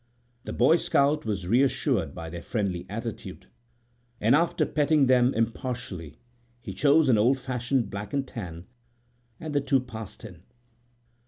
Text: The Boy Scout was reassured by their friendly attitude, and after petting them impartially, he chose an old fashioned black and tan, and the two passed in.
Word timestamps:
The 0.45 0.51
Boy 0.53 0.77
Scout 0.77 1.27
was 1.27 1.47
reassured 1.47 2.15
by 2.15 2.31
their 2.31 2.41
friendly 2.41 2.87
attitude, 2.89 3.45
and 4.19 4.33
after 4.33 4.65
petting 4.65 5.05
them 5.05 5.31
impartially, 5.35 6.17
he 6.59 6.73
chose 6.73 7.07
an 7.07 7.19
old 7.19 7.37
fashioned 7.37 7.91
black 7.91 8.11
and 8.11 8.27
tan, 8.27 8.65
and 9.39 9.53
the 9.53 9.61
two 9.61 9.79
passed 9.79 10.25
in. 10.25 10.41